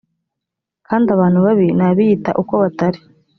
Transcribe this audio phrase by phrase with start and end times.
[0.87, 2.99] kandi abantu babi n abiyita uko batari